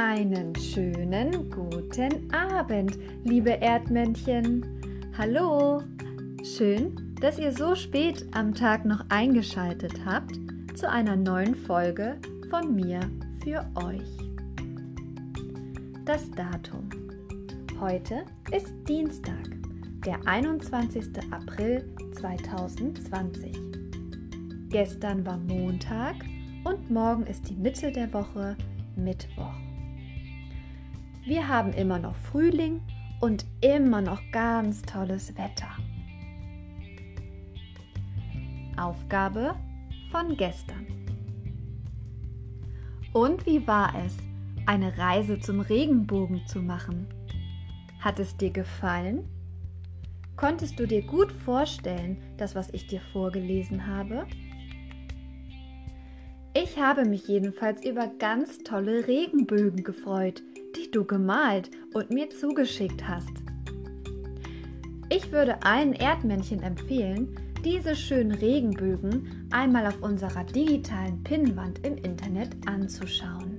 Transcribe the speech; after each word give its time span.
Einen 0.00 0.54
schönen 0.54 1.50
guten 1.50 2.32
Abend, 2.32 2.96
liebe 3.24 3.50
Erdmännchen. 3.50 4.64
Hallo. 5.18 5.82
Schön, 6.44 7.16
dass 7.20 7.36
ihr 7.36 7.50
so 7.50 7.74
spät 7.74 8.24
am 8.30 8.54
Tag 8.54 8.84
noch 8.84 9.04
eingeschaltet 9.08 9.94
habt 10.06 10.38
zu 10.76 10.88
einer 10.88 11.16
neuen 11.16 11.56
Folge 11.56 12.16
von 12.48 12.76
mir 12.76 13.00
für 13.42 13.68
euch. 13.74 14.08
Das 16.04 16.30
Datum. 16.30 16.88
Heute 17.80 18.24
ist 18.52 18.72
Dienstag, 18.88 19.50
der 20.06 20.24
21. 20.28 21.06
April 21.32 21.92
2020. 22.12 23.52
Gestern 24.68 25.26
war 25.26 25.38
Montag 25.38 26.14
und 26.62 26.88
morgen 26.88 27.26
ist 27.26 27.50
die 27.50 27.56
Mitte 27.56 27.90
der 27.90 28.12
Woche 28.12 28.56
Mittwoch. 28.94 29.67
Wir 31.28 31.46
haben 31.46 31.74
immer 31.74 31.98
noch 31.98 32.16
Frühling 32.16 32.80
und 33.20 33.44
immer 33.60 34.00
noch 34.00 34.22
ganz 34.32 34.80
tolles 34.80 35.36
Wetter. 35.36 35.68
Aufgabe 38.78 39.54
von 40.10 40.38
gestern. 40.38 40.86
Und 43.12 43.44
wie 43.44 43.66
war 43.66 43.92
es, 44.06 44.16
eine 44.64 44.96
Reise 44.96 45.38
zum 45.38 45.60
Regenbogen 45.60 46.46
zu 46.46 46.62
machen? 46.62 47.06
Hat 48.00 48.18
es 48.20 48.34
dir 48.38 48.50
gefallen? 48.50 49.28
Konntest 50.34 50.80
du 50.80 50.86
dir 50.86 51.02
gut 51.02 51.30
vorstellen, 51.30 52.22
das, 52.38 52.54
was 52.54 52.70
ich 52.70 52.86
dir 52.86 53.02
vorgelesen 53.12 53.86
habe? 53.86 54.26
Ich 56.54 56.78
habe 56.78 57.04
mich 57.04 57.28
jedenfalls 57.28 57.84
über 57.84 58.08
ganz 58.18 58.58
tolle 58.58 59.06
Regenbögen 59.06 59.84
gefreut, 59.84 60.42
die 60.76 60.90
du 60.90 61.04
gemalt 61.04 61.70
und 61.94 62.10
mir 62.10 62.30
zugeschickt 62.30 63.06
hast. 63.06 63.32
Ich 65.10 65.30
würde 65.32 65.62
allen 65.62 65.92
Erdmännchen 65.92 66.62
empfehlen, 66.62 67.36
diese 67.64 67.96
schönen 67.96 68.32
Regenbögen 68.32 69.48
einmal 69.50 69.86
auf 69.86 70.02
unserer 70.02 70.44
digitalen 70.44 71.22
Pinnwand 71.22 71.84
im 71.86 71.96
Internet 71.96 72.50
anzuschauen. 72.66 73.58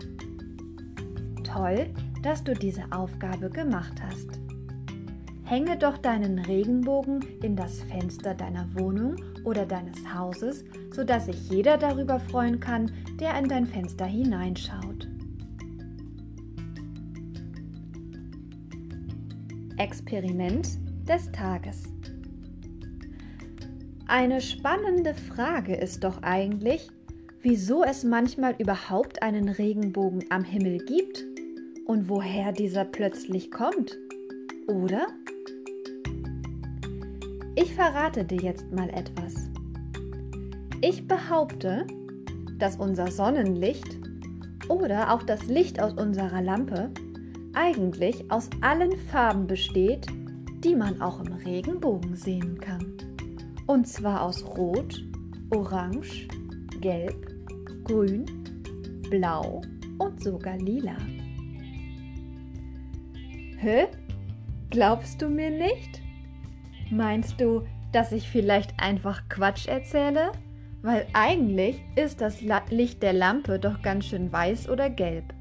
Toll, 1.44 1.88
dass 2.24 2.44
du 2.44 2.54
diese 2.54 2.84
Aufgabe 2.92 3.50
gemacht 3.50 3.94
hast. 4.02 4.40
Hänge 5.44 5.78
doch 5.78 5.98
deinen 5.98 6.40
Regenbogen 6.40 7.26
in 7.42 7.56
das 7.56 7.82
Fenster 7.82 8.36
deiner 8.36 8.68
Wohnung 8.76 9.16
oder 9.44 9.66
deines 9.66 10.14
Hauses, 10.14 10.64
sodass 10.92 11.26
sich 11.26 11.50
jeder 11.50 11.78
darüber 11.78 12.20
freuen 12.20 12.60
kann, 12.60 12.92
der 13.20 13.38
in 13.38 13.48
dein 13.48 13.66
Fenster 13.66 14.06
hineinschaut. 14.06 15.08
Experiment 19.78 20.68
des 21.08 21.32
Tages. 21.32 21.84
Eine 24.08 24.42
spannende 24.42 25.14
Frage 25.14 25.76
ist 25.76 26.04
doch 26.04 26.22
eigentlich, 26.24 26.90
wieso 27.42 27.84
es 27.84 28.04
manchmal 28.04 28.56
überhaupt 28.58 29.22
einen 29.22 29.50
Regenbogen 29.50 30.26
am 30.30 30.44
Himmel 30.44 30.80
gibt 30.80 31.24
und 31.86 32.10
woher 32.10 32.52
dieser 32.52 32.86
plötzlich 32.86 33.52
kommt, 33.52 33.98
oder? 34.68 35.08
Ich 37.56 37.74
verrate 37.76 38.26
dir 38.26 38.42
jetzt 38.42 38.72
mal 38.72 38.90
etwas. 38.90 39.49
Ich 40.82 41.10
behaupte, 41.10 41.86
dass 42.58 42.78
unser 42.78 43.12
Sonnenlicht 43.12 43.98
oder 44.70 45.14
auch 45.14 45.24
das 45.24 45.46
Licht 45.48 45.82
aus 45.82 45.94
unserer 45.94 46.42
Lampe 46.42 46.90
eigentlich 47.54 48.32
aus 48.32 48.50
allen 48.62 48.98
Farben 49.12 49.46
besteht, 49.46 50.08
die 50.64 50.76
man 50.76 51.02
auch 51.02 51.20
im 51.20 51.34
Regenbogen 51.34 52.16
sehen 52.16 52.58
kann. 52.60 52.94
Und 53.68 53.90
zwar 53.90 54.22
aus 54.22 54.46
Rot, 54.46 55.04
Orange, 55.54 56.30
Gelb, 56.80 57.28
Grün, 57.84 58.26
Blau 59.10 59.62
und 59.98 60.24
sogar 60.24 60.58
Lila. 60.58 60.96
Hä? 63.58 63.88
Glaubst 64.70 65.22
du 65.22 65.28
mir 65.28 65.50
nicht? 65.50 66.02
Meinst 66.90 67.42
du, 67.42 67.64
dass 67.92 68.14
ich 68.14 68.30
vielleicht 68.30 68.80
einfach 68.80 69.28
Quatsch 69.28 69.68
erzähle? 69.68 70.32
Weil 70.82 71.08
eigentlich 71.14 71.82
ist 71.96 72.22
das 72.22 72.42
Licht 72.70 73.04
der 73.04 73.14
Lampe 73.14 73.60
doch 73.60 73.82
ganz 73.82 74.06
schön 74.06 74.32
weiß 74.32 74.70
oder 74.70 74.90
gelb. 74.90 75.34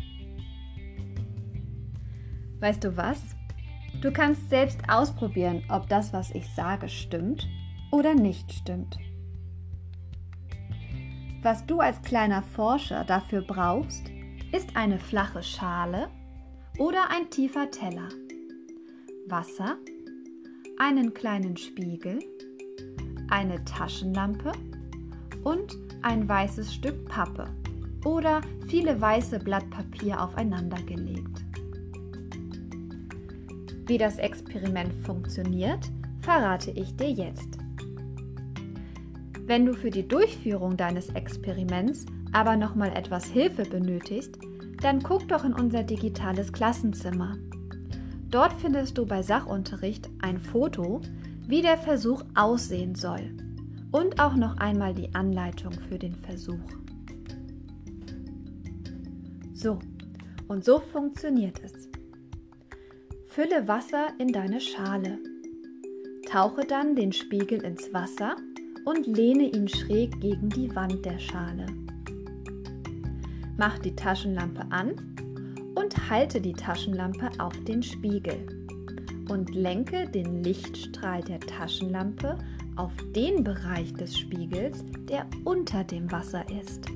Weißt 2.60 2.82
du 2.82 2.97
was? 2.97 3.21
Du 4.00 4.12
kannst 4.12 4.50
selbst 4.50 4.81
ausprobieren, 4.88 5.62
ob 5.69 5.88
das, 5.88 6.12
was 6.12 6.31
ich 6.32 6.48
sage, 6.54 6.88
stimmt 6.88 7.48
oder 7.93 8.15
nicht 8.15 8.53
stimmt. 8.53 8.98
Was 11.43 11.65
du 11.66 11.81
als 11.81 12.03
kleiner 12.03 12.43
Forscher 12.43 13.04
dafür 13.04 13.43
brauchst, 13.43 14.10
ist 14.53 14.77
eine 14.77 14.98
flache 14.98 15.43
Schale 15.43 16.09
oder 16.78 17.10
ein 17.10 17.31
tiefer 17.31 17.71
Teller, 17.71 18.09
Wasser 19.28 19.77
einen 20.78 21.12
kleinen 21.12 21.56
Spiegel, 21.56 22.21
eine 23.31 23.65
Taschenlampe 23.65 24.53
und 25.48 25.78
ein 26.03 26.28
weißes 26.28 26.75
Stück 26.75 27.09
Pappe 27.09 27.47
oder 28.04 28.42
viele 28.66 29.00
weiße 29.00 29.38
Blatt 29.38 29.69
Papier 29.70 30.22
aufeinander 30.22 30.76
gelegt. 30.82 31.42
Wie 33.86 33.97
das 33.97 34.19
Experiment 34.19 34.92
funktioniert, 35.06 35.91
verrate 36.20 36.70
ich 36.72 36.94
dir 36.97 37.10
jetzt. 37.10 37.56
Wenn 39.47 39.64
du 39.64 39.72
für 39.72 39.88
die 39.88 40.06
Durchführung 40.06 40.76
deines 40.76 41.09
Experiments 41.10 42.04
aber 42.32 42.56
noch 42.56 42.75
mal 42.75 42.94
etwas 42.94 43.25
Hilfe 43.25 43.62
benötigst, 43.62 44.38
dann 44.82 45.03
guck 45.03 45.26
doch 45.28 45.44
in 45.44 45.54
unser 45.54 45.82
digitales 45.82 46.53
Klassenzimmer. 46.53 47.38
Dort 48.28 48.53
findest 48.53 48.98
du 48.98 49.06
bei 49.06 49.22
Sachunterricht 49.22 50.10
ein 50.20 50.38
Foto, 50.38 51.00
wie 51.47 51.62
der 51.62 51.78
Versuch 51.78 52.22
aussehen 52.34 52.94
soll 52.94 53.47
und 53.93 54.21
auch 54.21 54.34
noch 54.34 54.56
einmal 54.59 54.94
die 54.94 55.15
Anleitung 55.15 55.72
für 55.72 55.99
den 55.99 56.15
Versuch. 56.15 56.59
So, 59.54 59.78
und 60.47 60.65
so 60.65 60.81
funktioniert 60.81 61.60
es. 61.65 61.88
Fülle 63.27 63.66
Wasser 63.66 64.09
in 64.19 64.32
deine 64.32 64.60
Schale. 64.60 65.19
Tauche 66.31 66.65
dann 66.66 66.94
den 66.94 67.12
Spiegel 67.12 67.62
ins 67.62 67.93
Wasser 67.93 68.37
und 68.84 69.06
lehne 69.06 69.44
ihn 69.44 69.69
schräg 69.69 70.21
gegen 70.21 70.48
die 70.48 70.75
Wand 70.75 71.04
der 71.04 71.19
Schale. 71.19 71.66
Mach 73.56 73.78
die 73.78 73.94
Taschenlampe 73.94 74.62
an 74.71 74.94
und 75.75 76.10
halte 76.10 76.41
die 76.41 76.53
Taschenlampe 76.53 77.31
auf 77.38 77.53
den 77.65 77.82
Spiegel 77.82 78.37
und 79.28 79.54
lenke 79.54 80.09
den 80.09 80.43
Lichtstrahl 80.43 81.22
der 81.22 81.41
Taschenlampe 81.41 82.38
auf 82.78 82.93
den 83.15 83.44
Bereich 83.44 83.93
des 83.94 84.16
Spiegels, 84.16 84.84
der 85.09 85.27
unter 85.44 85.84
dem 85.84 86.11
Wasser 86.11 86.44
ist. 86.49 86.87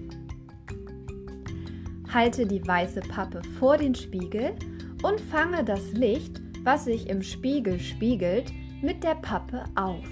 Halte 2.13 2.47
die 2.47 2.67
weiße 2.67 3.01
Pappe 3.01 3.43
vor 3.59 3.77
den 3.77 3.95
Spiegel 3.95 4.55
und 5.03 5.21
fange 5.21 5.65
das 5.65 5.93
Licht, 5.93 6.41
was 6.63 6.85
sich 6.85 7.09
im 7.09 7.23
Spiegel 7.23 7.81
spiegelt, 7.81 8.53
mit 8.81 9.03
der 9.03 9.17
Pappe 9.17 9.65
auf. 9.75 10.09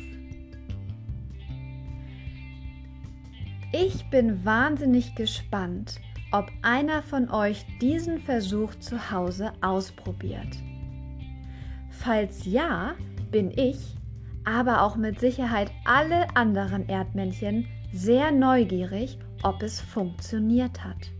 Ich 3.72 4.10
bin 4.10 4.44
wahnsinnig 4.44 5.14
gespannt, 5.14 6.00
ob 6.32 6.50
einer 6.62 7.02
von 7.02 7.30
euch 7.30 7.64
diesen 7.80 8.18
Versuch 8.18 8.74
zu 8.76 9.10
Hause 9.12 9.52
ausprobiert. 9.60 10.56
Falls 11.90 12.46
ja, 12.46 12.94
bin 13.30 13.52
ich, 13.52 13.99
aber 14.44 14.82
auch 14.82 14.96
mit 14.96 15.20
Sicherheit 15.20 15.70
alle 15.84 16.34
anderen 16.36 16.88
Erdmännchen 16.88 17.66
sehr 17.92 18.30
neugierig, 18.32 19.18
ob 19.42 19.62
es 19.62 19.80
funktioniert 19.80 20.84
hat. 20.84 21.10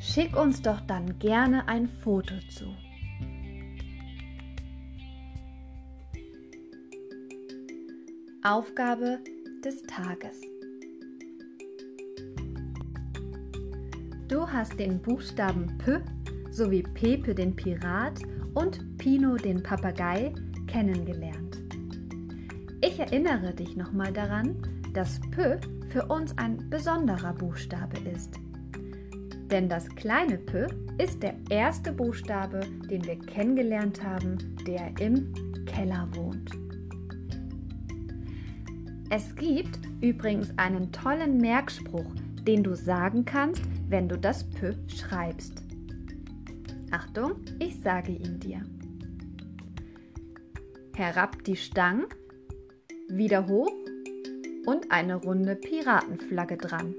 Schick 0.00 0.36
uns 0.36 0.62
doch 0.62 0.80
dann 0.82 1.18
gerne 1.18 1.68
ein 1.68 1.88
Foto 1.88 2.34
zu. 2.50 2.66
Aufgabe 8.44 9.18
des 9.64 9.82
Tages. 9.82 10.40
Du 14.28 14.46
hast 14.46 14.78
den 14.78 15.00
Buchstaben 15.00 15.76
P 15.78 16.00
sowie 16.50 16.82
Pepe 16.82 17.34
den 17.34 17.56
Pirat 17.56 18.20
und 18.54 18.98
Pino 18.98 19.36
den 19.36 19.62
Papagei 19.62 20.32
kennengelernt. 20.66 21.47
Ich 22.80 22.98
erinnere 23.00 23.52
dich 23.52 23.76
nochmal 23.76 24.12
daran, 24.12 24.56
dass 24.94 25.20
P 25.32 25.58
für 25.88 26.06
uns 26.06 26.36
ein 26.38 26.70
besonderer 26.70 27.32
Buchstabe 27.32 27.98
ist. 28.08 28.34
Denn 29.50 29.68
das 29.68 29.88
kleine 29.96 30.38
P 30.38 30.66
ist 30.98 31.22
der 31.22 31.34
erste 31.50 31.92
Buchstabe, 31.92 32.60
den 32.88 33.04
wir 33.04 33.18
kennengelernt 33.18 34.04
haben, 34.04 34.56
der 34.66 34.92
im 35.00 35.32
Keller 35.66 36.08
wohnt. 36.14 36.50
Es 39.10 39.34
gibt 39.34 39.80
übrigens 40.00 40.56
einen 40.58 40.92
tollen 40.92 41.38
Merkspruch, 41.38 42.14
den 42.46 42.62
du 42.62 42.76
sagen 42.76 43.24
kannst, 43.24 43.62
wenn 43.88 44.08
du 44.08 44.16
das 44.16 44.44
P 44.50 44.74
schreibst. 44.86 45.64
Achtung, 46.90 47.32
ich 47.58 47.80
sage 47.80 48.12
ihn 48.12 48.38
dir. 48.38 48.62
Herab 50.94 51.42
die 51.44 51.56
Stang, 51.56 52.06
wieder 53.08 53.46
hoch 53.46 53.72
und 54.66 54.92
eine 54.92 55.16
runde 55.16 55.56
Piratenflagge 55.56 56.58
dran. 56.58 56.94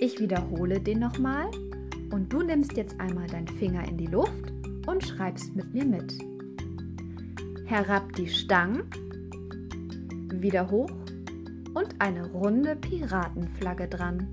Ich 0.00 0.18
wiederhole 0.18 0.80
den 0.80 1.00
nochmal 1.00 1.50
und 2.10 2.32
du 2.32 2.42
nimmst 2.42 2.72
jetzt 2.76 2.98
einmal 2.98 3.26
deinen 3.26 3.48
Finger 3.48 3.86
in 3.86 3.98
die 3.98 4.06
Luft 4.06 4.52
und 4.86 5.04
schreibst 5.04 5.54
mit 5.54 5.72
mir 5.74 5.84
mit. 5.84 6.14
Herab 7.66 8.10
die 8.14 8.26
Stang, 8.26 8.84
wieder 10.32 10.70
hoch 10.70 10.90
und 11.74 11.94
eine 11.98 12.26
runde 12.32 12.74
Piratenflagge 12.76 13.86
dran. 13.86 14.26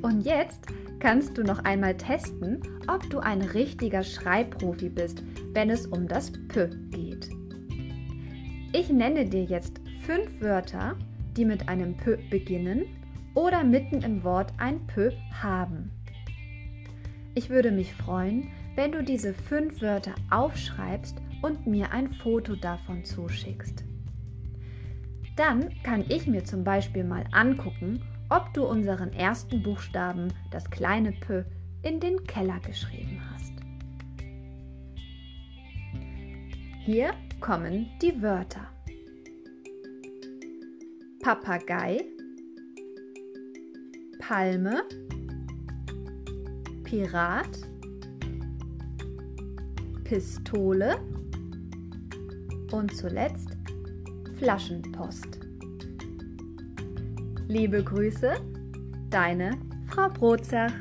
Und 0.00 0.22
jetzt 0.22 0.66
kannst 1.00 1.36
du 1.36 1.42
noch 1.42 1.60
einmal 1.64 1.96
testen, 1.96 2.60
ob 2.88 3.08
du 3.10 3.18
ein 3.18 3.42
richtiger 3.42 4.02
Schreibprofi 4.02 4.88
bist, 4.88 5.22
wenn 5.52 5.70
es 5.70 5.86
um 5.86 6.08
das 6.08 6.32
P 6.48 6.68
geht. 6.90 7.30
Ich 8.72 8.88
nenne 8.90 9.26
dir 9.26 9.44
jetzt 9.44 9.80
fünf 10.02 10.40
Wörter, 10.40 10.96
die 11.36 11.44
mit 11.44 11.68
einem 11.68 11.96
P 11.96 12.16
beginnen 12.30 12.84
oder 13.34 13.64
mitten 13.64 14.02
im 14.02 14.24
Wort 14.24 14.52
ein 14.58 14.86
P 14.86 15.10
haben. 15.32 15.90
Ich 17.34 17.50
würde 17.50 17.70
mich 17.70 17.94
freuen, 17.94 18.48
wenn 18.74 18.92
du 18.92 19.02
diese 19.02 19.32
fünf 19.34 19.80
Wörter 19.80 20.14
aufschreibst 20.30 21.16
und 21.42 21.66
mir 21.66 21.92
ein 21.92 22.12
Foto 22.12 22.56
davon 22.56 23.04
zuschickst. 23.04 23.84
Dann 25.36 25.70
kann 25.82 26.04
ich 26.08 26.26
mir 26.26 26.44
zum 26.44 26.62
Beispiel 26.62 27.04
mal 27.04 27.24
angucken, 27.32 28.02
ob 28.28 28.52
du 28.54 28.64
unseren 28.64 29.12
ersten 29.12 29.62
Buchstaben, 29.62 30.28
das 30.50 30.70
kleine 30.70 31.12
P, 31.12 31.44
in 31.82 32.00
den 32.00 32.24
Keller 32.24 32.60
geschrieben 32.60 33.20
hast. 33.32 33.52
Hier 36.84 37.14
kommen 37.38 37.86
die 38.02 38.20
Wörter. 38.20 38.66
Papagei, 41.20 42.04
Palme, 44.18 44.82
Pirat, 46.82 47.60
Pistole 50.02 50.98
und 52.72 52.92
zuletzt 52.96 53.56
Flaschenpost. 54.38 55.38
Liebe 57.46 57.84
Grüße, 57.84 58.32
deine 59.08 59.52
Frau 59.86 60.08
Brotzach. 60.08 60.72